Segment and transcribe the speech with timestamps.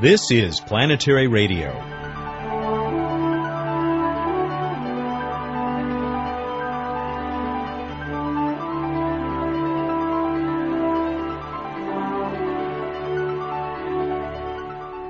[0.00, 1.70] This is Planetary Radio.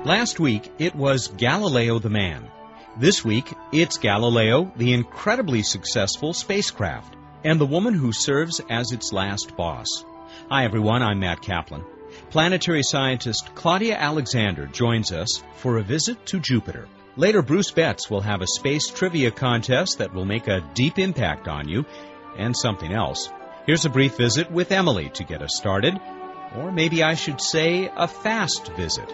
[0.03, 2.49] Last week, it was Galileo the man.
[2.97, 9.13] This week, it's Galileo, the incredibly successful spacecraft, and the woman who serves as its
[9.13, 10.03] last boss.
[10.49, 11.03] Hi, everyone.
[11.03, 11.85] I'm Matt Kaplan.
[12.29, 16.87] Planetary scientist Claudia Alexander joins us for a visit to Jupiter.
[17.15, 21.47] Later, Bruce Betts will have a space trivia contest that will make a deep impact
[21.47, 21.85] on you,
[22.37, 23.31] and something else.
[23.65, 25.99] Here's a brief visit with Emily to get us started,
[26.55, 29.09] or maybe I should say a fast visit.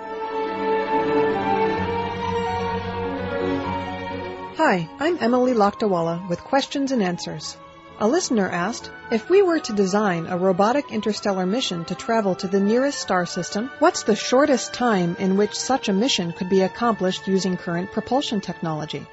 [4.58, 7.56] Hi, I'm Emily Lakdawalla with questions and answers.
[7.98, 12.48] A listener asked, if we were to design a robotic interstellar mission to travel to
[12.48, 16.64] the nearest star system, what's the shortest time in which such a mission could be
[16.64, 19.08] accomplished using current propulsion technology?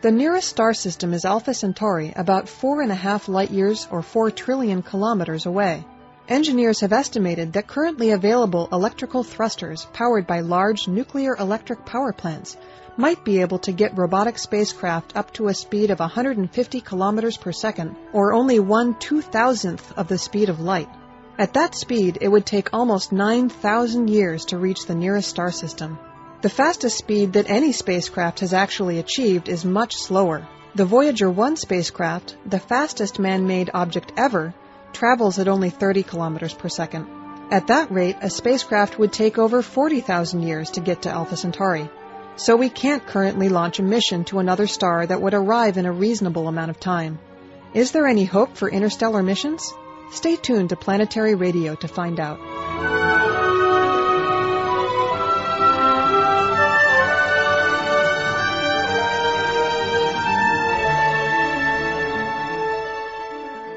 [0.00, 4.00] The nearest star system is Alpha Centauri, about four and a half light years or
[4.00, 5.84] four trillion kilometers away.
[6.26, 12.56] Engineers have estimated that currently available electrical thrusters powered by large nuclear electric power plants
[12.98, 17.52] might be able to get robotic spacecraft up to a speed of 150 kilometers per
[17.52, 20.88] second, or only one two thousandth of the speed of light.
[21.38, 25.98] At that speed, it would take almost 9,000 years to reach the nearest star system.
[26.40, 30.48] The fastest speed that any spacecraft has actually achieved is much slower.
[30.74, 34.54] The Voyager 1 spacecraft, the fastest man-made object ever,
[34.94, 37.06] travels at only 30 kilometers per second.
[37.50, 41.90] At that rate, a spacecraft would take over 40,000 years to get to Alpha Centauri
[42.36, 45.92] so we can't currently launch a mission to another star that would arrive in a
[45.92, 47.18] reasonable amount of time.
[47.74, 49.72] Is there any hope for interstellar missions?
[50.10, 52.38] Stay tuned to Planetary Radio to find out.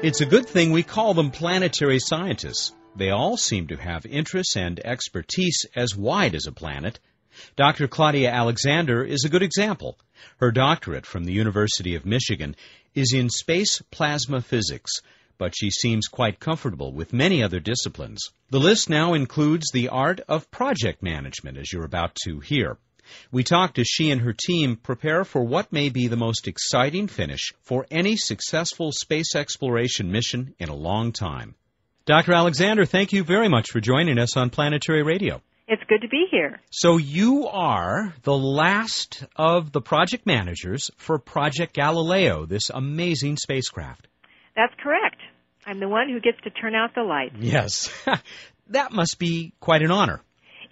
[0.02, 2.72] It's a good thing we call them planetary scientists.
[2.96, 6.98] They all seem to have interests and expertise as wide as a planet.
[7.56, 7.88] Dr.
[7.88, 9.98] Claudia Alexander is a good example.
[10.38, 12.56] Her doctorate from the University of Michigan
[12.94, 14.92] is in space plasma physics,
[15.38, 18.20] but she seems quite comfortable with many other disciplines.
[18.50, 22.78] The list now includes the art of project management, as you're about to hear.
[23.32, 27.08] We talked as she and her team prepare for what may be the most exciting
[27.08, 31.54] finish for any successful space exploration mission in a long time.
[32.06, 32.32] Dr.
[32.32, 35.42] Alexander, thank you very much for joining us on Planetary Radio.
[35.72, 36.60] It's good to be here.
[36.72, 44.08] So you are the last of the project managers for Project Galileo, this amazing spacecraft.
[44.56, 45.18] That's correct.
[45.64, 47.36] I'm the one who gets to turn out the lights.
[47.38, 47.88] Yes.
[48.70, 50.20] that must be quite an honor.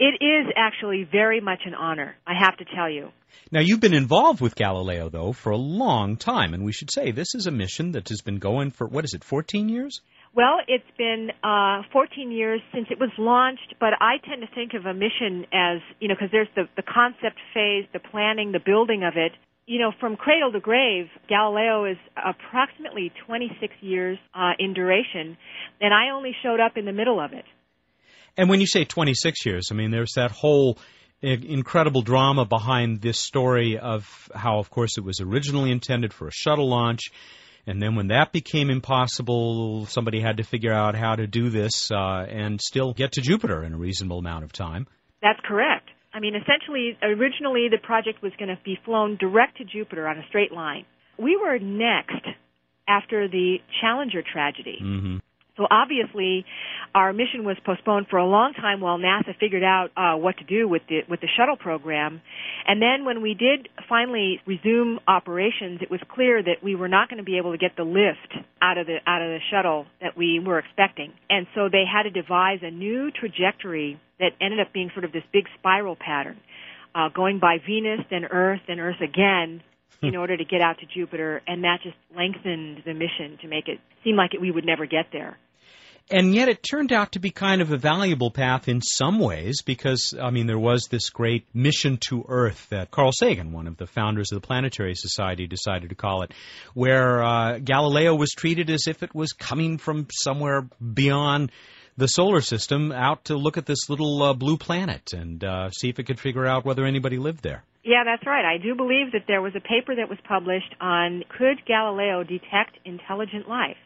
[0.00, 3.10] It is actually very much an honor, I have to tell you.
[3.53, 7.12] Now, you've been involved with Galileo, though, for a long time, and we should say
[7.12, 10.00] this is a mission that has been going for, what is it, 14 years?
[10.38, 14.72] Well, it's been uh, 14 years since it was launched, but I tend to think
[14.72, 18.60] of a mission as, you know, because there's the, the concept phase, the planning, the
[18.65, 19.32] building of it.
[19.66, 25.37] You know, from cradle to grave, Galileo is approximately 26 years uh, in duration,
[25.81, 27.44] and I only showed up in the middle of it.
[28.37, 30.78] And when you say 26 years, I mean, there's that whole
[31.20, 36.32] incredible drama behind this story of how, of course, it was originally intended for a
[36.32, 37.10] shuttle launch
[37.68, 41.90] and then when that became impossible, somebody had to figure out how to do this
[41.90, 44.86] uh, and still get to Jupiter in a reasonable amount of time.
[45.20, 45.90] That's correct.
[46.14, 50.16] I mean, essentially, originally the project was going to be flown direct to Jupiter on
[50.16, 50.86] a straight line.
[51.18, 52.26] We were next
[52.88, 54.78] after the Challenger tragedy.
[54.82, 55.16] Mm-hmm.
[55.58, 56.46] So obviously,
[56.94, 60.44] our mission was postponed for a long time while NASA figured out uh, what to
[60.44, 62.22] do with the with the shuttle program.
[62.66, 67.10] And then when we did finally resume operations, it was clear that we were not
[67.10, 68.32] going to be able to get the lift
[68.62, 71.12] out of the out of the shuttle that we were expecting.
[71.28, 75.12] And so they had to devise a new trajectory that ended up being sort of
[75.12, 76.38] this big spiral pattern,
[76.94, 79.60] uh, going by Venus, then Earth, then Earth again,
[80.02, 83.66] in order to get out to Jupiter, and that just lengthened the mission to make
[83.66, 85.37] it seem like it, we would never get there.
[86.10, 89.60] And yet it turned out to be kind of a valuable path in some ways
[89.62, 93.76] because, I mean, there was this great mission to Earth that Carl Sagan, one of
[93.76, 96.32] the founders of the Planetary Society, decided to call it,
[96.72, 100.62] where uh, Galileo was treated as if it was coming from somewhere
[100.94, 101.52] beyond
[101.99, 105.90] the solar system out to look at this little uh, blue planet and uh, see
[105.90, 107.64] if it could figure out whether anybody lived there.
[107.84, 108.44] Yeah, that's right.
[108.44, 112.78] I do believe that there was a paper that was published on could Galileo detect
[112.84, 113.76] intelligent life?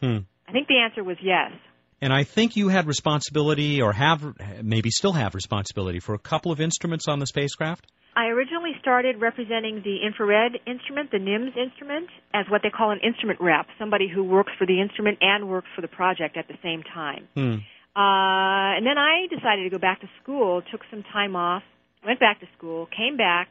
[0.00, 0.18] Hmm.
[0.48, 1.52] I think the answer was yes.
[2.00, 4.22] And I think you had responsibility, or have
[4.62, 7.86] maybe still have responsibility, for a couple of instruments on the spacecraft.
[8.16, 13.00] I originally started representing the infrared instrument, the NIMS instrument, as what they call an
[13.02, 16.54] instrument rep, somebody who works for the instrument and works for the project at the
[16.62, 17.26] same time.
[17.34, 17.54] Hmm.
[17.96, 21.62] Uh, and then I decided to go back to school, took some time off,
[22.04, 23.50] went back to school, came back,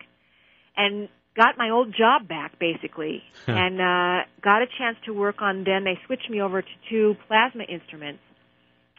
[0.78, 5.64] and got my old job back basically, and uh, got a chance to work on.
[5.64, 8.22] Then they switched me over to two plasma instruments,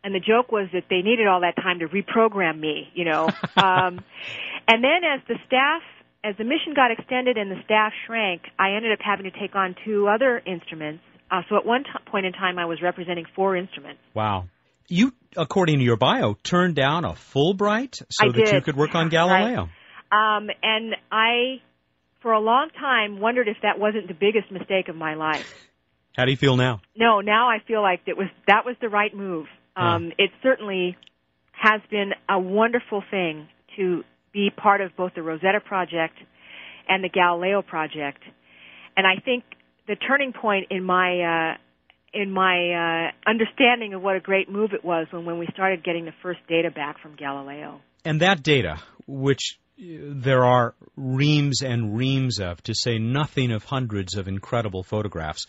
[0.03, 3.29] and the joke was that they needed all that time to reprogram me, you know.
[3.57, 4.01] um,
[4.69, 5.83] and then as the staff,
[6.23, 9.55] as the mission got extended and the staff shrank, I ended up having to take
[9.55, 11.03] on two other instruments.
[11.31, 14.01] Uh, so at one t- point in time, I was representing four instruments.
[14.15, 14.47] Wow.
[14.89, 18.95] You, according to your bio, turned down a Fulbright so I that you could work
[18.95, 19.69] on Galileo.
[20.13, 21.61] Um, and I,
[22.25, 25.47] for a long time, wondered if that wasn't the biggest mistake of my life.
[26.17, 26.81] How do you feel now?
[26.97, 29.47] No, now I feel like it was that was the right move.
[29.77, 30.97] Um, It certainly
[31.53, 36.15] has been a wonderful thing to be part of both the Rosetta project
[36.89, 38.23] and the Galileo project,
[38.97, 39.45] and I think
[39.87, 41.57] the turning point in my uh,
[42.15, 45.85] in my uh, understanding of what a great move it was when when we started
[45.85, 47.83] getting the first data back from Galileo.
[48.03, 54.17] And that data, which there are reams and reams of, to say nothing of hundreds
[54.17, 55.47] of incredible photographs,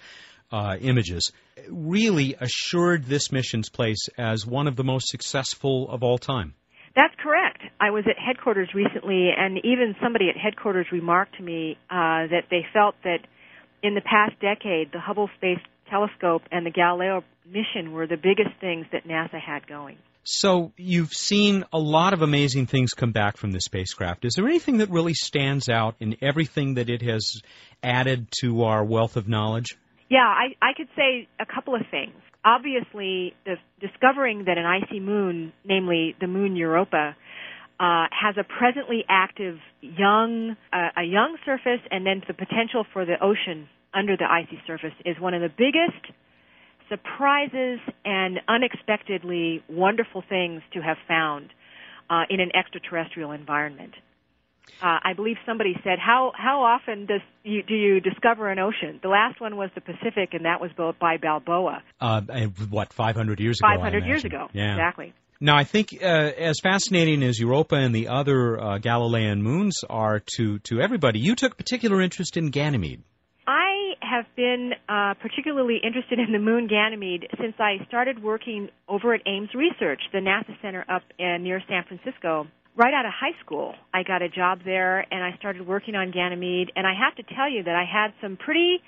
[0.51, 1.31] uh, images,
[1.69, 6.53] really assured this mission's place as one of the most successful of all time.
[6.95, 7.61] That's correct.
[7.79, 12.45] I was at headquarters recently, and even somebody at headquarters remarked to me uh, that
[12.49, 13.19] they felt that
[13.83, 18.59] in the past decade, the Hubble Space Telescope and the Galileo mission were the biggest
[18.61, 19.97] things that NASA had going.
[20.25, 24.25] So you've seen a lot of amazing things come back from this spacecraft.
[24.25, 27.41] Is there anything that really stands out in everything that it has
[27.83, 29.77] added to our wealth of knowledge?
[30.09, 32.15] Yeah, I, I could say a couple of things.
[32.43, 37.15] Obviously, the, discovering that an icy moon, namely the moon Europa,
[37.79, 43.05] uh, has a presently active young uh, a young surface, and then the potential for
[43.05, 46.13] the ocean under the icy surface is one of the biggest
[46.89, 51.49] surprises and unexpectedly wonderful things to have found
[52.09, 53.93] uh, in an extraterrestrial environment.
[54.81, 58.99] Uh, I believe somebody said, "How how often does you, do you discover an ocean?"
[59.01, 62.91] The last one was the Pacific, and that was built by Balboa Uh, and what,
[62.91, 63.67] 500 years ago?
[63.67, 64.47] 500 years ago.
[64.53, 64.71] Yeah.
[64.71, 65.13] Exactly.
[65.39, 70.21] Now, I think uh, as fascinating as Europa and the other uh, Galilean moons are
[70.37, 73.03] to, to everybody, you took particular interest in Ganymede.
[74.01, 79.21] Have been uh, particularly interested in the moon Ganymede since I started working over at
[79.25, 82.47] Ames Research, the NASA center up uh, near San Francisco.
[82.77, 86.11] Right out of high school, I got a job there and I started working on
[86.11, 86.71] Ganymede.
[86.75, 88.81] And I have to tell you that I had some pretty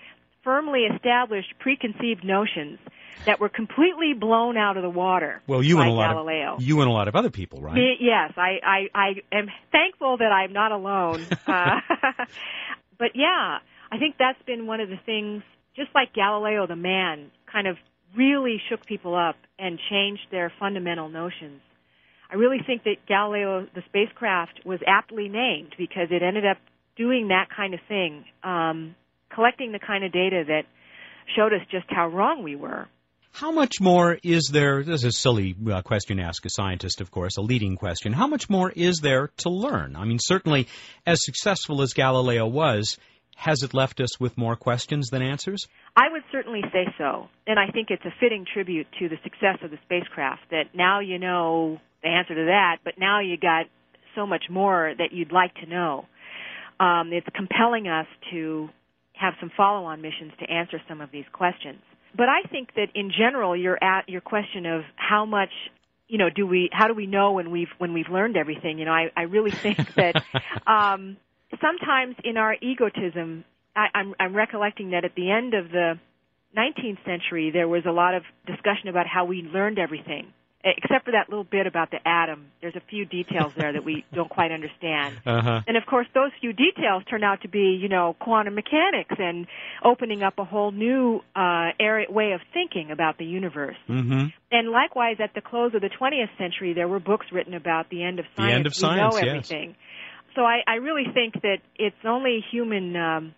[0.44, 2.80] firmly established preconceived notions
[3.26, 6.56] that were completely blown out of the water Well, you by and a lot Galileo.
[6.56, 7.74] of you and a lot of other people, right?
[7.76, 11.26] Me- yes, I, I, I am thankful that I'm not alone.
[11.48, 11.80] Uh,
[13.00, 13.60] but yeah,
[13.92, 15.44] I think that's been one of the things,
[15.76, 17.78] just like Galileo the man, kind of
[18.16, 21.62] really shook people up and changed their fundamental notions.
[22.30, 26.58] I really think that Galileo, the spacecraft, was aptly named because it ended up
[26.98, 28.96] doing that kind of thing, um,
[29.34, 30.64] collecting the kind of data that
[31.36, 32.88] showed us just how wrong we were.
[33.32, 34.84] How much more is there?
[34.84, 38.12] This is a silly uh, question to ask a scientist, of course, a leading question.
[38.12, 39.96] How much more is there to learn?
[39.96, 40.68] I mean, certainly,
[41.06, 42.98] as successful as Galileo was,
[43.38, 45.68] has it left us with more questions than answers?
[45.96, 47.30] I would certainly say so.
[47.46, 51.00] And I think it's a fitting tribute to the success of the spacecraft that now
[51.02, 53.68] you know the answer to that, but now you got
[54.16, 56.06] so much more that you'd like to know.
[56.80, 58.70] Um, it's compelling us to
[59.14, 61.82] have some follow-on missions to answer some of these questions.
[62.16, 65.52] But I think that in general, you're at your question of how much,
[66.08, 68.80] you know, do we, how do we know when we've when we've learned everything?
[68.80, 70.24] You know, I, I really think that
[70.68, 71.18] um,
[71.62, 73.44] sometimes in our egotism,
[73.76, 76.00] I, I'm, I'm recollecting that at the end of the
[76.58, 80.34] 19th century, there was a lot of discussion about how we learned everything,
[80.64, 82.48] except for that little bit about the atom.
[82.62, 85.20] There's a few details there that we don't quite understand.
[85.26, 85.62] Uh huh.
[85.68, 89.46] And of course, those few details turn out to be, you know, quantum mechanics and
[89.84, 93.78] opening up a whole new uh, area, way of thinking about the universe.
[93.88, 94.28] Mm-hmm.
[94.52, 98.04] And likewise, at the close of the 20th century, there were books written about the
[98.04, 98.50] end of science.
[98.50, 99.28] The end of we science, know yes.
[99.28, 99.76] everything.
[100.38, 103.34] So I, I really think that it's only human um,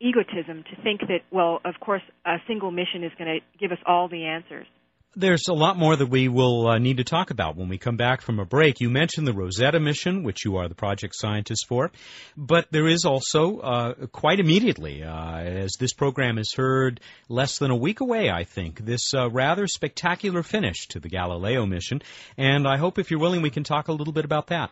[0.00, 3.78] egotism to think that, well, of course, a single mission is going to give us
[3.84, 4.68] all the answers.
[5.16, 7.96] There's a lot more that we will uh, need to talk about when we come
[7.96, 8.78] back from a break.
[8.78, 11.90] You mentioned the Rosetta mission, which you are the project scientist for,
[12.36, 17.72] but there is also uh, quite immediately, uh, as this program is heard less than
[17.72, 22.00] a week away, I think, this uh, rather spectacular finish to the Galileo mission.
[22.36, 24.70] And I hope, if you're willing, we can talk a little bit about that.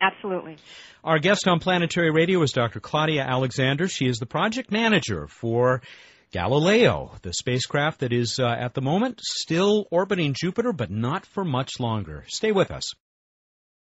[0.00, 0.56] Absolutely.
[1.02, 2.80] Our guest on Planetary Radio is Dr.
[2.80, 3.88] Claudia Alexander.
[3.88, 5.82] She is the project manager for
[6.32, 11.44] Galileo, the spacecraft that is uh, at the moment still orbiting Jupiter, but not for
[11.44, 12.24] much longer.
[12.28, 12.92] Stay with us.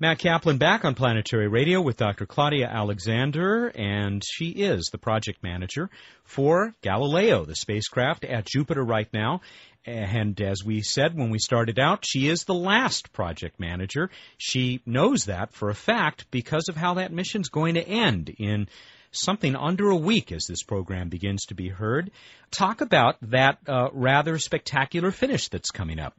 [0.00, 2.24] Matt Kaplan back on Planetary Radio with Dr.
[2.24, 5.90] Claudia Alexander, and she is the project manager
[6.22, 9.40] for Galileo, the spacecraft at Jupiter right now.
[9.84, 14.08] And as we said when we started out, she is the last project manager.
[14.36, 18.68] She knows that for a fact because of how that mission's going to end in
[19.10, 22.12] something under a week as this program begins to be heard.
[22.52, 26.14] Talk about that uh, rather spectacular finish that's coming up.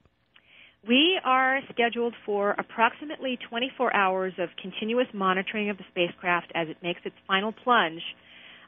[0.87, 6.77] We are scheduled for approximately 24 hours of continuous monitoring of the spacecraft as it
[6.81, 8.01] makes its final plunge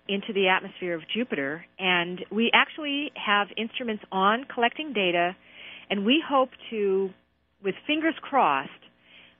[0.09, 1.65] into the atmosphere of Jupiter.
[1.79, 5.35] And we actually have instruments on collecting data,
[5.89, 7.09] and we hope to,
[7.63, 8.69] with fingers crossed,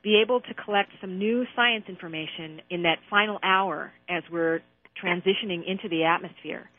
[0.01, 4.61] be able to collect some new science information in that final hour as we're
[5.03, 6.69] transitioning into the atmosphere.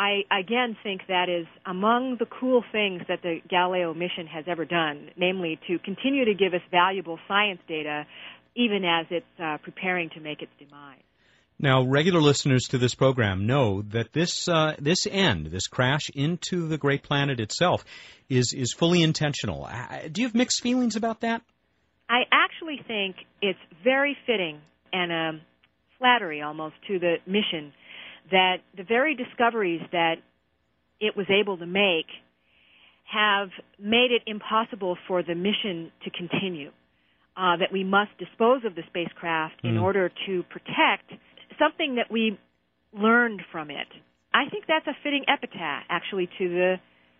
[0.00, 4.64] I again think that is among the cool things that the Galileo mission has ever
[4.64, 8.06] done, namely to continue to give us valuable science data
[8.56, 11.02] even as it's uh, preparing to make its demise.
[11.58, 16.66] Now, regular listeners to this program know that this uh, this end, this crash into
[16.66, 17.84] the great planet itself,
[18.30, 19.66] is is fully intentional.
[19.66, 21.42] Uh, do you have mixed feelings about that?
[22.08, 24.62] I actually think it's very fitting
[24.94, 25.40] and um,
[25.98, 27.74] flattery almost to the mission
[28.30, 30.16] that the very discoveries that
[31.00, 32.06] it was able to make
[33.04, 36.70] have made it impossible for the mission to continue.
[37.36, 39.70] Uh, that we must dispose of the spacecraft mm.
[39.70, 41.10] in order to protect
[41.58, 42.38] something that we
[42.92, 43.86] learned from it.
[44.34, 46.74] I think that's a fitting epitaph, actually, to the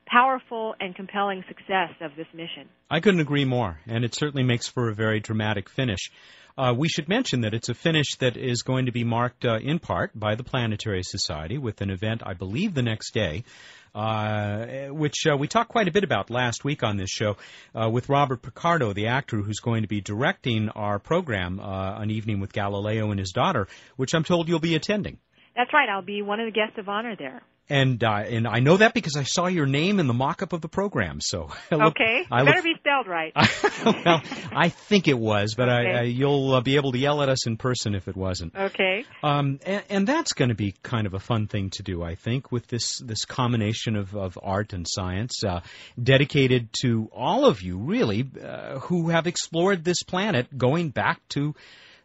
[0.07, 2.69] powerful and compelling success of this mission.
[2.91, 6.11] I couldn't agree more, and it certainly makes for a very dramatic finish.
[6.57, 9.59] Uh, we should mention that it's a finish that is going to be marked uh,
[9.59, 13.45] in part by the Planetary Society with an event, I believe, the next day.
[13.93, 17.37] Uh, which uh, we talked quite a bit about last week on this show
[17.75, 22.09] uh, with Robert Picardo, the actor who's going to be directing our program, uh, An
[22.09, 23.67] Evening with Galileo and His Daughter,
[23.97, 25.19] which I'm told you'll be attending.
[25.57, 25.89] That's right.
[25.89, 28.93] I'll be one of the guests of honor there and uh, and I know that
[28.93, 31.21] because I saw your name in the mock-up of the program.
[31.21, 33.33] So look, okay, I better be spelled right.
[34.05, 34.21] well,
[34.53, 35.91] I think it was, but okay.
[35.91, 38.55] I, I, you'll uh, be able to yell at us in person if it wasn't.
[38.57, 39.05] Okay.
[39.23, 42.17] Um, and, and that's going to be kind of a fun thing to do, I
[42.17, 45.61] think, with this this combination of, of art and science, uh,
[46.03, 51.55] dedicated to all of you, really, uh, who have explored this planet, going back to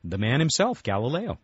[0.04, 1.40] the man himself, Galileo.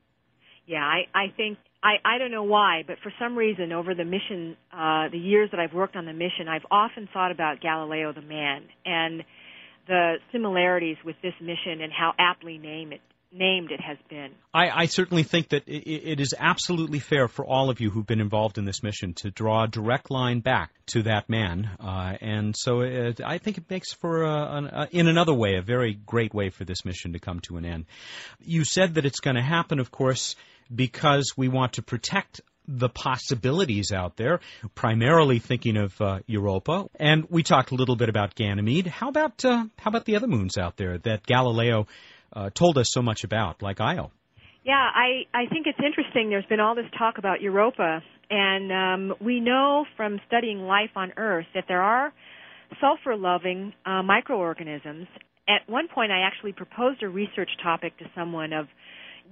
[0.67, 4.05] Yeah, I, I think I, I don't know why, but for some reason, over the
[4.05, 8.13] mission, uh, the years that I've worked on the mission, I've often thought about Galileo
[8.13, 9.23] the man and
[9.88, 13.01] the similarities with this mission and how aptly named it,
[13.33, 14.29] named it has been.
[14.53, 18.05] I, I certainly think that it, it is absolutely fair for all of you who've
[18.05, 22.13] been involved in this mission to draw a direct line back to that man, uh,
[22.21, 25.63] and so it, I think it makes for, a, an, a, in another way, a
[25.63, 27.85] very great way for this mission to come to an end.
[28.39, 30.35] You said that it's going to happen, of course
[30.73, 34.39] because we want to protect the possibilities out there,
[34.75, 36.87] primarily thinking of uh, Europa.
[36.95, 38.87] And we talked a little bit about Ganymede.
[38.87, 41.87] How about uh, how about the other moons out there that Galileo
[42.33, 44.11] uh, told us so much about, like Io?
[44.63, 46.29] Yeah, I I think it's interesting.
[46.29, 51.13] There's been all this talk about Europa, and um, we know from studying life on
[51.17, 52.13] Earth that there are
[52.79, 55.07] sulfur loving uh, microorganisms.
[55.49, 58.67] At one point, I actually proposed a research topic to someone of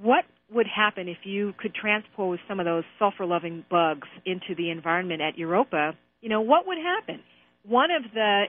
[0.02, 4.70] what would happen if you could transpose some of those sulfur loving bugs into the
[4.70, 5.94] environment at Europa.
[6.22, 7.22] You know, what would happen?
[7.64, 8.46] One of the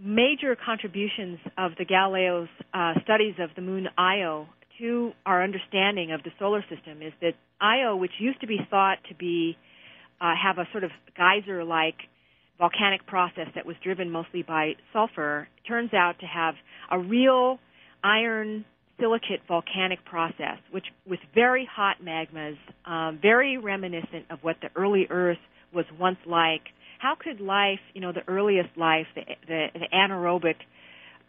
[0.00, 4.46] major contributions of the Galileo's uh, studies of the moon Io
[4.78, 8.98] to our understanding of the solar system is that Io, which used to be thought
[9.08, 9.56] to be
[10.20, 11.96] uh, have a sort of geyser-like
[12.58, 16.54] volcanic process that was driven mostly by sulfur, turns out to have
[16.90, 17.58] a real
[18.02, 18.64] iron
[18.98, 25.06] silicate volcanic process, which with very hot magmas, um, very reminiscent of what the early
[25.10, 25.38] Earth
[25.72, 26.62] was once like.
[26.98, 30.56] How could life, you know, the earliest life, the, the, the anaerobic,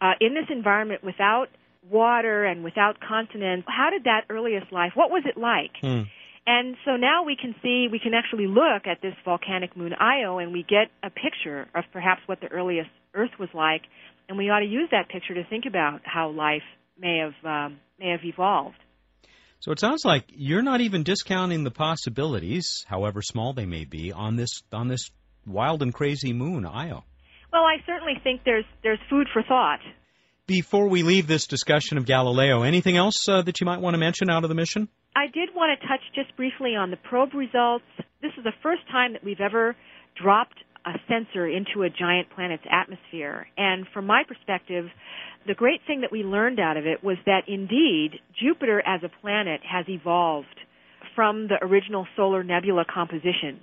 [0.00, 1.48] uh, in this environment without
[1.88, 5.72] water and without continents, how did that earliest life, what was it like?
[5.80, 6.02] Hmm.
[6.46, 10.38] And so now we can see, we can actually look at this volcanic moon Io
[10.38, 13.82] and we get a picture of perhaps what the earliest Earth was like,
[14.28, 16.62] and we ought to use that picture to think about how life
[17.00, 18.76] may have um, may have evolved.
[19.60, 24.12] So it sounds like you're not even discounting the possibilities, however small they may be,
[24.12, 25.10] on this on this
[25.46, 27.04] wild and crazy moon, Io.
[27.52, 29.80] Well, I certainly think there's there's food for thought.
[30.46, 33.98] Before we leave this discussion of Galileo, anything else uh, that you might want to
[33.98, 34.88] mention out of the mission?
[35.14, 37.84] I did want to touch just briefly on the probe results.
[38.22, 39.76] This is the first time that we've ever
[40.20, 43.46] dropped a sensor into a giant planet's atmosphere.
[43.56, 44.86] And from my perspective,
[45.46, 49.10] the great thing that we learned out of it was that indeed Jupiter as a
[49.20, 50.46] planet has evolved
[51.14, 53.60] from the original solar nebula composition.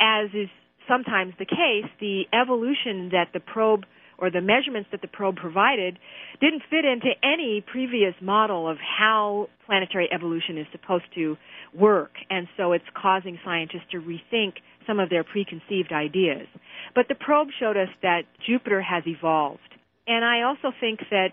[0.00, 0.48] As is
[0.88, 3.84] sometimes the case, the evolution that the probe
[4.18, 5.98] or the measurements that the probe provided
[6.40, 11.36] didn't fit into any previous model of how planetary evolution is supposed to
[11.74, 12.12] work.
[12.30, 14.54] And so it's causing scientists to rethink
[14.86, 16.46] some of their preconceived ideas.
[16.94, 19.60] But the probe showed us that Jupiter has evolved.
[20.06, 21.30] And I also think that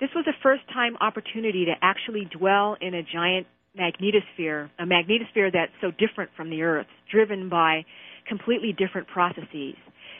[0.00, 3.46] this was a first time opportunity to actually dwell in a giant
[3.78, 7.84] magnetosphere, a magnetosphere that's so different from the Earth, driven by
[8.28, 9.74] completely different processes.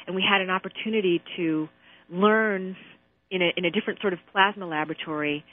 [0.07, 1.69] And we had an opportunity to
[2.11, 2.77] learn
[3.31, 5.45] in a, in a different sort of plasma laboratory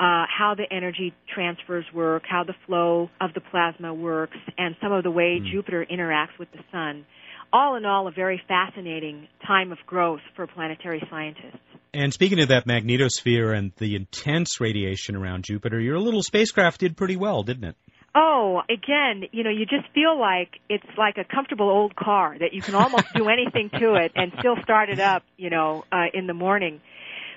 [0.00, 4.92] uh, how the energy transfers work, how the flow of the plasma works, and some
[4.92, 5.52] of the way mm.
[5.52, 7.04] Jupiter interacts with the sun.
[7.52, 11.58] All in all, a very fascinating time of growth for planetary scientists.
[11.92, 16.96] And speaking of that magnetosphere and the intense radiation around Jupiter, your little spacecraft did
[16.96, 17.76] pretty well, didn't it?
[18.14, 22.52] Oh, again, you know, you just feel like it's like a comfortable old car that
[22.52, 26.06] you can almost do anything to it and still start it up, you know, uh,
[26.14, 26.80] in the morning.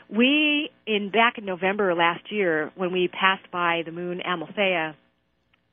[0.09, 4.95] We in back in November last year when we passed by the moon Amalthea,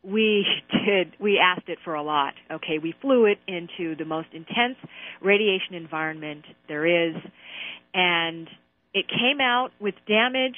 [0.03, 0.47] we
[0.87, 2.35] did we asked it for a lot.
[2.51, 4.77] Okay, we flew it into the most intense
[5.21, 7.17] radiation environment there is
[7.95, 8.49] and
[8.95, 10.57] it came out with damage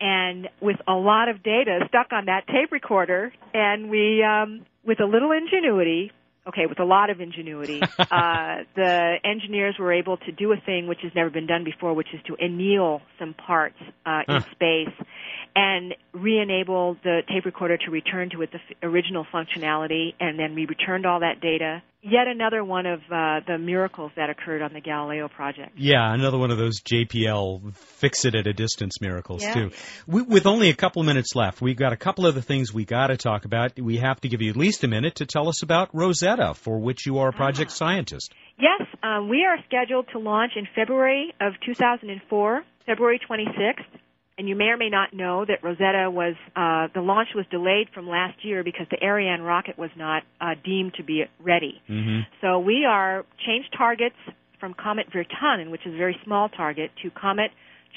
[0.00, 5.00] and with a lot of data stuck on that tape recorder and we um with
[5.00, 6.10] a little ingenuity
[6.46, 10.86] okay, with a lot of ingenuity, uh, the engineers were able to do a thing
[10.86, 15.06] which has never been done before, which is to anneal some parts uh, in space
[15.54, 21.06] and re-enable the tape recorder to return to its original functionality, and then we returned
[21.06, 21.82] all that data.
[22.04, 25.72] Yet another one of uh, the miracles that occurred on the Galileo project.
[25.76, 29.54] Yeah, another one of those JPL fix it at a distance miracles yeah.
[29.54, 29.70] too.
[30.08, 32.74] We, with only a couple of minutes left, we've got a couple of the things
[32.74, 33.78] we got to talk about.
[33.78, 36.80] We have to give you at least a minute to tell us about Rosetta, for
[36.80, 37.74] which you are a project ah.
[37.74, 38.32] scientist.
[38.58, 44.01] Yes, um, we are scheduled to launch in February of 2004, February 26th
[44.42, 47.86] and you may or may not know that Rosetta was uh, the launch was delayed
[47.94, 51.80] from last year because the Ariane rocket was not uh, deemed to be ready.
[51.88, 52.22] Mm-hmm.
[52.40, 54.16] So we are changed targets
[54.58, 57.52] from Comet Wirtanen, which is a very small target, to Comet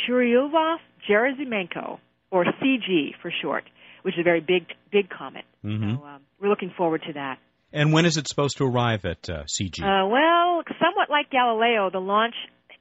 [0.07, 1.97] Churyumov-Gerasimenko,
[2.29, 3.63] or CG for short,
[4.03, 5.45] which is a very big big comet.
[5.63, 5.95] Mm-hmm.
[5.95, 7.39] So um, we're looking forward to that.
[7.73, 9.81] And when is it supposed to arrive at uh, CG?
[9.81, 12.35] Uh, well, somewhat like Galileo, the launch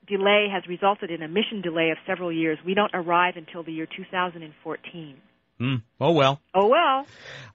[0.07, 2.59] delay has resulted in a mission delay of several years.
[2.65, 5.17] We don't arrive until the year 2014.
[5.61, 5.83] Mm.
[6.01, 6.41] Oh well.
[6.53, 7.07] Oh well.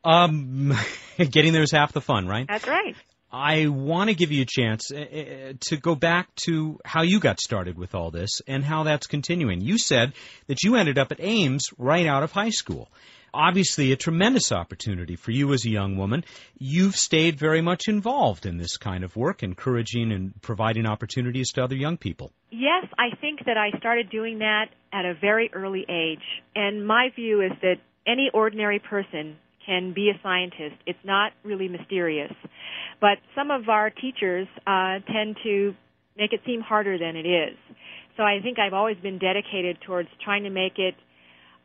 [0.03, 0.73] Um,
[1.17, 2.45] getting there is half the fun, right?
[2.47, 2.95] That's right.
[3.31, 7.39] I want to give you a chance uh, to go back to how you got
[7.39, 9.61] started with all this and how that's continuing.
[9.61, 10.13] You said
[10.47, 12.89] that you ended up at Ames right out of high school
[13.33, 16.23] obviously a tremendous opportunity for you as a young woman.
[16.57, 21.63] You've stayed very much involved in this kind of work, encouraging and providing opportunities to
[21.63, 22.31] other young people.
[22.51, 26.23] Yes, I think that I started doing that at a very early age.
[26.55, 27.75] And my view is that
[28.07, 30.81] any ordinary person can be a scientist.
[30.85, 32.33] It's not really mysterious.
[32.99, 35.73] But some of our teachers uh, tend to
[36.17, 37.57] make it seem harder than it is.
[38.17, 40.95] So I think I've always been dedicated towards trying to make it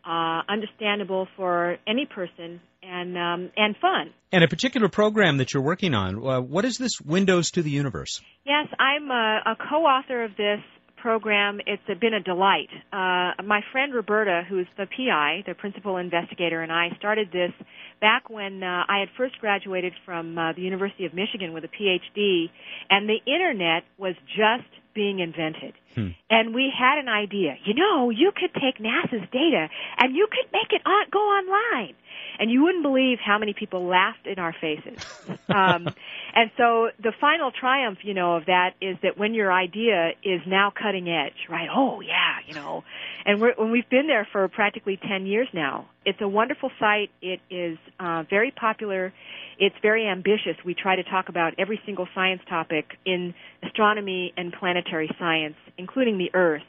[0.07, 4.12] uh, understandable for any person and um, and fun.
[4.33, 6.17] And a particular program that you're working on.
[6.17, 8.21] Uh, what is this Windows to the Universe?
[8.45, 10.61] Yes, I'm a, a co-author of this
[11.05, 11.61] program.
[11.67, 12.71] It's been a delight.
[12.90, 17.53] Uh, my friend Roberta, who's the PI, the principal investigator, and I started this
[18.01, 21.69] back when uh, I had first graduated from uh, the University of Michigan with a
[21.69, 22.47] PhD,
[22.88, 25.75] and the internet was just being invented.
[25.94, 26.09] Hmm.
[26.30, 27.57] And we had an idea.
[27.64, 31.94] You know, you could take NASA's data and you could make it on, go online
[32.38, 34.98] and you wouldn't believe how many people laughed in our faces.
[35.48, 35.88] um,
[36.35, 40.40] and so the final triumph, you know, of that is that when your idea is
[40.46, 41.68] now cutting edge, right?
[41.74, 42.85] Oh yeah, you know,
[43.24, 45.88] and we're, when we've been there for practically 10 years now.
[46.07, 47.11] It's a wonderful site.
[47.22, 49.14] It is uh, very popular.
[49.59, 50.57] It's very ambitious.
[50.62, 56.16] We try to talk about every single science topic in astronomy and planetary science, including
[56.16, 56.68] the Earth.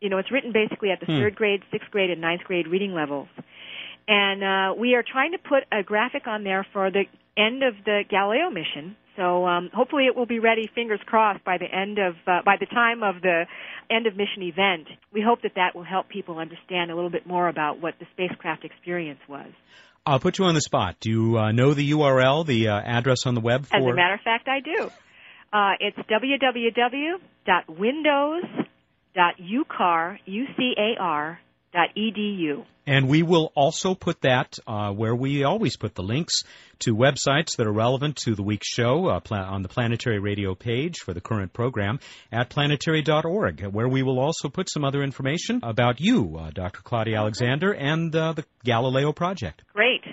[0.00, 1.18] You know, it's written basically at the hmm.
[1.20, 3.28] third grade, sixth grade, and ninth grade reading levels.
[4.06, 7.04] And uh, we are trying to put a graphic on there for the
[7.36, 8.96] end of the Galileo mission.
[9.16, 12.56] So um, hopefully it will be ready, fingers crossed, by the end of uh, by
[12.60, 13.46] the time of the
[13.90, 14.88] end of mission event.
[15.10, 18.06] We hope that that will help people understand a little bit more about what the
[18.12, 19.48] spacecraft experience was.
[20.04, 20.96] I'll put you on the spot.
[21.00, 23.66] Do you uh, know the URL, the uh, address on the web?
[23.66, 23.76] For...
[23.76, 24.90] As a matter of fact, I do.
[25.52, 25.96] Uh, it's
[31.76, 32.64] www.windows.ucar.edu.
[32.88, 36.44] And we will also put that uh, where we always put the links
[36.80, 40.54] to websites that are relevant to the week's show uh, pla- on the Planetary Radio
[40.54, 41.98] page for the current program
[42.30, 46.80] at planetary.org, where we will also put some other information about you, uh, Dr.
[46.82, 49.62] Claudia Alexander, and uh, the Galileo Project.
[49.74, 50.04] Great.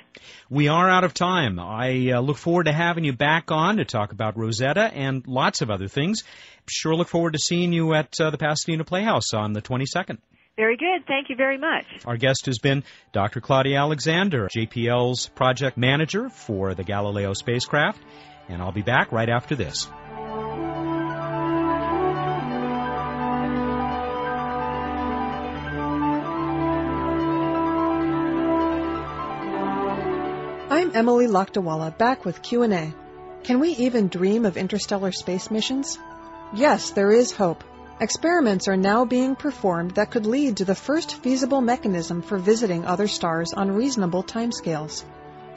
[0.49, 1.59] We are out of time.
[1.59, 5.61] I uh, look forward to having you back on to talk about Rosetta and lots
[5.61, 6.23] of other things.
[6.67, 10.17] Sure look forward to seeing you at uh, the Pasadena Playhouse on the 22nd.
[10.55, 11.07] Very good.
[11.07, 11.85] Thank you very much.
[12.05, 13.41] Our guest has been Dr.
[13.41, 17.99] Claudia Alexander, JPL's project manager for the Galileo spacecraft,
[18.47, 19.89] and I'll be back right after this.
[30.69, 32.93] I'm Emily Lakdawalla, back with Q&A.
[33.43, 35.97] Can we even dream of interstellar space missions?
[36.53, 37.63] Yes, there is hope.
[37.99, 42.85] Experiments are now being performed that could lead to the first feasible mechanism for visiting
[42.85, 45.03] other stars on reasonable timescales.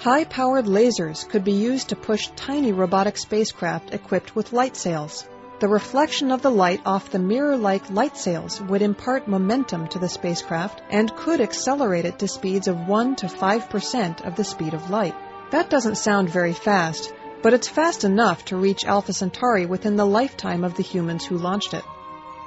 [0.01, 5.27] High-powered lasers could be used to push tiny robotic spacecraft equipped with light sails.
[5.61, 10.09] The reflection of the light off the mirror-like light sails would impart momentum to the
[10.09, 14.91] spacecraft and could accelerate it to speeds of 1 to 5% of the speed of
[14.91, 15.15] light.
[15.53, 20.05] That doesn't sound very fast, but it's fast enough to reach Alpha Centauri within the
[20.05, 21.85] lifetime of the humans who launched it.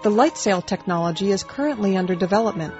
[0.02, 2.74] The light sail technology is currently under development.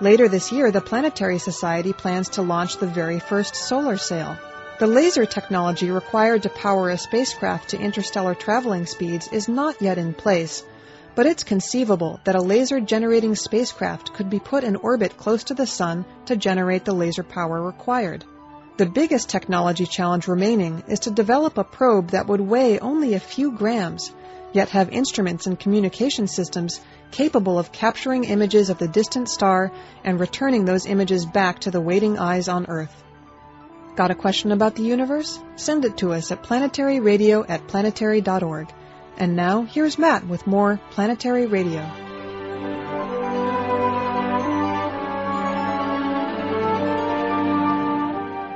[0.00, 4.36] Later this year, the Planetary Society plans to launch the very first solar sail.
[4.80, 9.98] The laser technology required to power a spacecraft to interstellar traveling speeds is not yet
[9.98, 10.64] in place,
[11.14, 15.54] but it's conceivable that a laser generating spacecraft could be put in orbit close to
[15.54, 18.24] the Sun to generate the laser power required.
[18.78, 23.20] The biggest technology challenge remaining is to develop a probe that would weigh only a
[23.20, 24.12] few grams
[24.54, 29.70] yet have instruments and communication systems capable of capturing images of the distant star
[30.04, 33.02] and returning those images back to the waiting eyes on Earth.
[33.96, 35.38] Got a question about the universe?
[35.56, 38.72] Send it to us at planetaryradio at planetary.org.
[39.16, 41.82] And now, here's Matt with more Planetary Radio.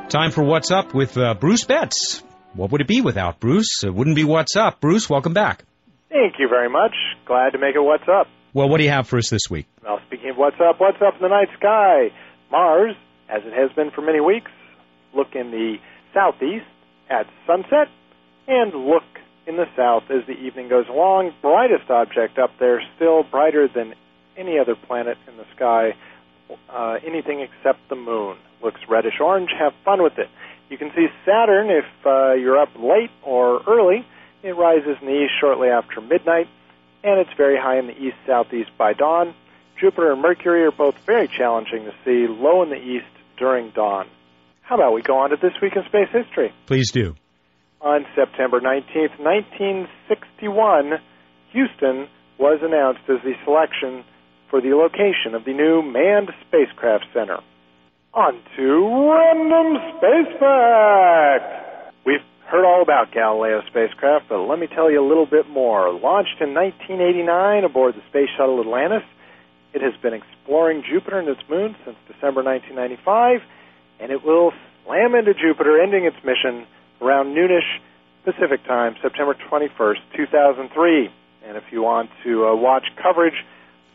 [0.09, 2.23] Time for What's Up with uh, Bruce Betts.
[2.55, 3.85] What would it be without Bruce?
[3.85, 4.81] It wouldn't be What's Up.
[4.81, 5.65] Bruce, welcome back.
[6.09, 6.95] Thank you very much.
[7.27, 8.29] Glad to make it What's Up.
[8.55, 9.67] Well, what do you have for us this week?
[9.83, 12.11] Well, speaking of What's Up, What's Up in the night sky?
[12.51, 12.97] Mars,
[13.29, 14.51] as it has been for many weeks,
[15.15, 15.77] look in the
[16.15, 16.65] southeast
[17.11, 17.89] at sunset
[18.47, 19.05] and look
[19.47, 21.33] in the south as the evening goes along.
[21.43, 23.95] Brightest object up there, still brighter than
[24.37, 25.95] any other planet in the sky,
[26.71, 28.39] uh, anything except the moon.
[28.63, 29.51] Looks reddish orange.
[29.59, 30.29] Have fun with it.
[30.71, 34.07] You can see Saturn if uh, you're up late or early
[34.43, 36.49] it rises in the east shortly after midnight,
[37.03, 39.35] and it's very high in the east southeast by dawn.
[39.81, 43.07] Jupiter and Mercury are both very challenging to see, low in the east
[43.39, 44.09] during dawn.
[44.63, 46.53] How about we go on to this week in space history?
[46.67, 47.15] Please do.
[47.81, 50.99] On September 19th, 1961,
[51.53, 54.05] Houston was announced as the selection
[54.51, 57.39] for the location of the new Manned Spacecraft Center.
[58.15, 61.68] On to Random Space Fact!
[62.49, 65.93] Heard all about Galileo spacecraft, but let me tell you a little bit more.
[65.93, 69.05] Launched in 1989 aboard the Space Shuttle Atlantis,
[69.75, 73.45] it has been exploring Jupiter and its moon since December 1995,
[74.01, 74.53] and it will
[74.87, 76.67] slam into Jupiter, ending its mission
[77.03, 77.69] around noonish
[78.25, 81.11] Pacific time, September 21st, 2003.
[81.45, 83.45] And if you want to uh, watch coverage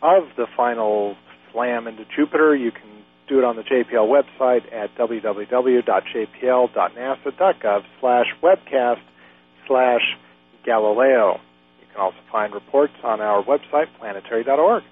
[0.03, 1.17] of the final
[1.51, 3.02] slam into Jupiter, you can
[3.33, 9.01] do it on the JPL website at www.jpl.nasa.gov slash webcast
[9.67, 10.01] slash
[10.63, 11.39] Galileo.
[11.81, 14.83] You can also find reports on our website, planetary.org.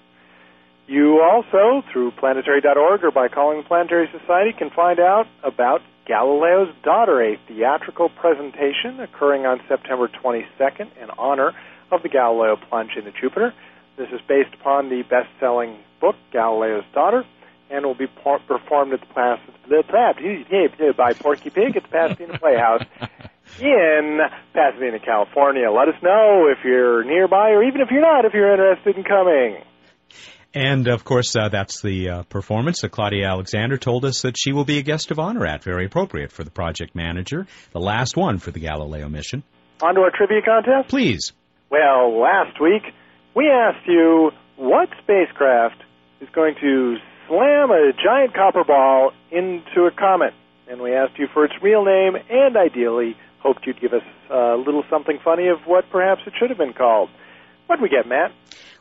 [0.88, 6.74] You also, through planetary.org or by calling the Planetary Society, can find out about Galileo's
[6.84, 11.54] Daughter, a theatrical presentation occurring on September 22nd in honor
[11.92, 13.54] of the Galileo plunge into Jupiter.
[13.98, 17.24] This is based upon the best-selling book, Galileo's Daughter,
[17.72, 22.84] and will be performed at the, Pas- the by Porky Pig at the Pasadena Playhouse
[23.60, 24.20] in
[24.54, 25.72] Pasadena, California.
[25.72, 29.04] Let us know if you're nearby, or even if you're not, if you're interested in
[29.04, 29.64] coming.
[30.54, 34.52] And of course, uh, that's the uh, performance that Claudia Alexander told us that she
[34.52, 35.64] will be a guest of honor at.
[35.64, 39.44] Very appropriate for the project manager, the last one for the Galileo mission.
[39.82, 40.90] On to our trivia contest?
[40.90, 41.32] Please.
[41.70, 42.84] Well, last week
[43.34, 45.82] we asked you what spacecraft
[46.20, 46.98] is going to
[47.32, 50.34] slam a giant copper ball into a comet.
[50.70, 54.56] And we asked you for its real name and ideally hoped you'd give us a
[54.58, 57.10] little something funny of what perhaps it should have been called.
[57.68, 58.32] What did we get, Matt?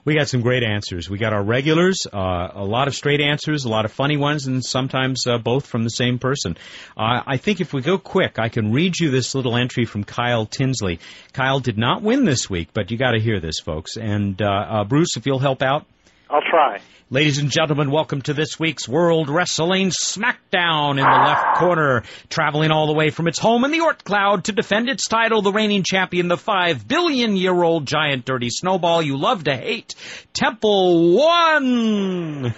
[0.04, 1.08] We got some great answers.
[1.10, 4.46] We got our regulars, uh, a lot of straight answers, a lot of funny ones,
[4.46, 6.56] and sometimes uh, both from the same person.
[6.96, 10.04] Uh, I think if we go quick, I can read you this little entry from
[10.04, 11.00] Kyle Tinsley.
[11.34, 13.96] Kyle did not win this week, but you got to hear this, folks.
[13.96, 15.86] And uh, uh, Bruce, if you'll help out.
[16.30, 16.78] I'll try.
[17.10, 22.04] Ladies and gentlemen, welcome to this week's World Wrestling Smackdown in the left corner.
[22.28, 25.42] Traveling all the way from its home in the Oort Cloud to defend its title,
[25.42, 29.96] the reigning champion, the five billion year old giant dirty snowball you love to hate,
[30.32, 32.54] Tempel One!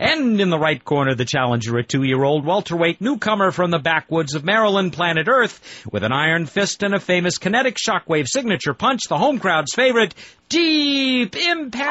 [0.00, 3.78] And in the right corner, the challenger, a two year old welterweight newcomer from the
[3.78, 8.74] backwoods of Maryland, planet Earth, with an iron fist and a famous kinetic shockwave signature
[8.74, 10.14] punch, the home crowd's favorite,
[10.48, 11.88] Deep Impact!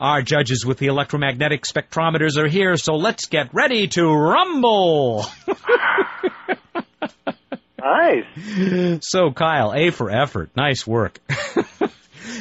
[0.00, 5.26] Our judges with the electromagnetic spectrometers are here, so let's get ready to rumble!
[7.78, 8.24] nice.
[9.00, 10.50] So, Kyle, A for effort.
[10.56, 11.20] Nice work.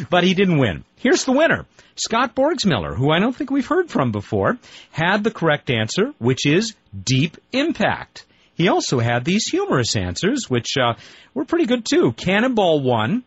[0.09, 0.83] but he didn't win.
[0.97, 1.65] Here's the winner.
[1.95, 4.57] Scott Borgsmiller, who I don't think we've heard from before,
[4.91, 8.25] had the correct answer, which is Deep Impact.
[8.55, 10.93] He also had these humorous answers, which uh,
[11.33, 12.13] were pretty good too.
[12.13, 13.23] Cannonball 1,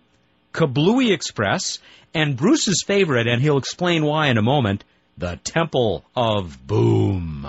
[0.52, 1.79] Kablooey Express,
[2.14, 4.85] and Bruce's favorite, and he'll explain why in a moment,
[5.18, 7.46] the Temple of Boom.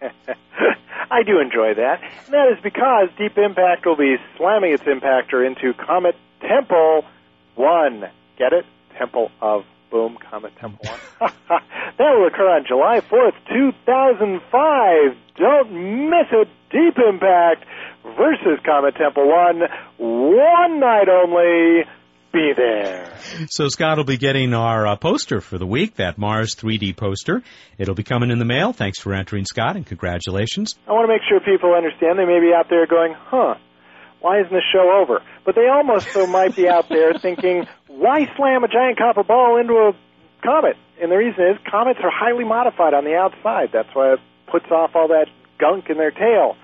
[1.10, 2.00] I do enjoy that.
[2.24, 7.02] And that is because Deep Impact will be slamming its impactor into Comet Tempel
[7.56, 8.04] 1.
[8.42, 8.64] Get it?
[8.98, 11.00] Temple of Boom, Comet Tempel 1.
[11.48, 11.62] that
[11.98, 15.16] will occur on July 4th, 2005.
[15.36, 16.48] Don't miss it.
[16.72, 17.64] Deep Impact
[18.02, 19.60] versus Comet Tempel 1.
[19.98, 21.84] One night only
[22.32, 23.16] be there.
[23.48, 27.44] So Scott will be getting our uh, poster for the week, that Mars 3D poster.
[27.78, 28.72] It'll be coming in the mail.
[28.72, 30.74] Thanks for entering, Scott, and congratulations.
[30.88, 32.18] I want to make sure people understand.
[32.18, 33.54] They may be out there going, huh,
[34.22, 35.20] why isn't the show over?
[35.44, 39.58] But they almost so might be out there thinking, why slam a giant copper ball
[39.58, 39.94] into a
[40.42, 40.76] comet?
[41.00, 43.70] And the reason is comets are highly modified on the outside.
[43.72, 45.26] That's why it puts off all that
[45.58, 46.56] gunk in their tail.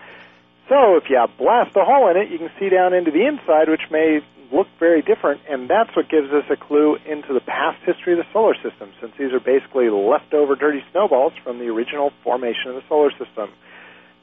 [0.69, 3.69] So if you blast a hole in it, you can see down into the inside,
[3.69, 4.21] which may
[4.53, 8.19] look very different, and that's what gives us a clue into the past history of
[8.19, 12.77] the solar system, since these are basically leftover dirty snowballs from the original formation of
[12.77, 13.51] the solar system.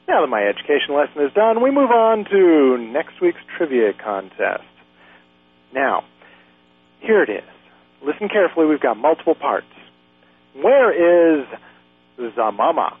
[0.08, 4.64] Now that my education lesson is done, we move on to next week's trivia contest.
[5.72, 6.04] Now,
[7.00, 7.44] here it is.
[8.04, 9.66] Listen carefully, we've got multiple parts.
[10.54, 11.46] Where is
[12.18, 12.96] Zamama?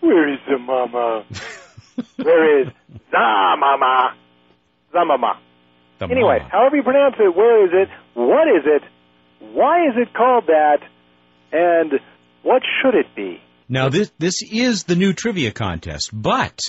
[0.00, 1.24] Where is Zamama?
[2.16, 2.68] Where is
[3.12, 4.12] Zamama?
[4.94, 5.36] Zamama.
[5.98, 6.48] The Anyway, mama.
[6.50, 7.88] however you pronounce it, where is it?
[8.14, 8.82] What is it?
[9.52, 10.78] Why is it called that?
[11.52, 11.92] And
[12.42, 13.40] what should it be?
[13.68, 16.60] Now this this is the new trivia contest, but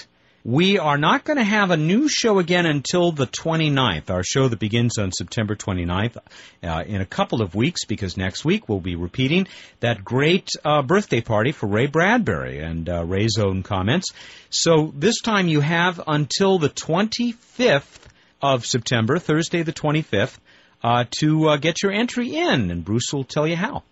[0.47, 4.09] we are not going to have a new show again until the 29th.
[4.09, 6.15] Our show that begins on September 29th
[6.63, 9.49] uh, in a couple of weeks, because next week we'll be repeating
[9.81, 14.13] that great uh, birthday party for Ray Bradbury and uh, Ray's own comments.
[14.49, 17.99] So this time you have until the 25th
[18.41, 20.37] of September, Thursday the 25th,
[20.81, 23.83] uh, to uh, get your entry in, and Bruce will tell you how.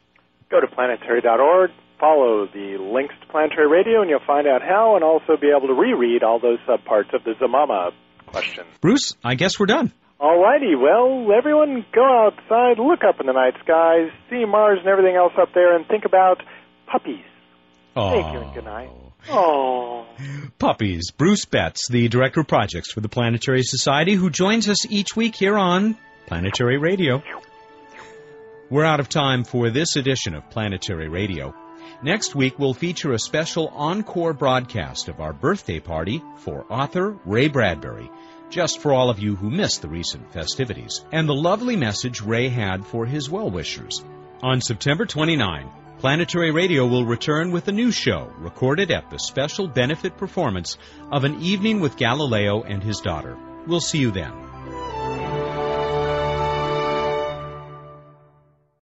[0.49, 5.03] Go to planetary.org, follow the links to Planetary Radio and you'll find out how and
[5.03, 7.91] also be able to reread all those subparts of the Zamama
[8.27, 8.65] question.
[8.81, 9.91] Bruce, I guess we're done.
[10.19, 10.75] All righty.
[10.75, 15.33] well, everyone go outside, look up in the night skies, see Mars and everything else
[15.39, 16.41] up there, and think about
[16.87, 17.25] puppies.
[17.95, 18.11] Oh.
[18.11, 18.89] Thank you and good night.
[19.29, 20.05] Oh.
[20.59, 21.11] Puppies.
[21.11, 25.35] Bruce Betts, the Director of Projects for the Planetary Society, who joins us each week
[25.35, 27.23] here on Planetary Radio.
[28.69, 31.53] We're out of time for this edition of Planetary Radio.
[32.01, 37.47] Next week, we'll feature a special encore broadcast of our birthday party for author Ray
[37.47, 38.11] Bradbury,
[38.49, 42.49] just for all of you who missed the recent festivities, and the lovely message Ray
[42.49, 44.03] had for his well wishers.
[44.43, 45.69] On September 29,
[45.99, 50.77] Planetary Radio will return with a new show recorded at the special benefit performance
[51.11, 53.37] of An Evening with Galileo and His Daughter.
[53.65, 54.44] We'll see you then.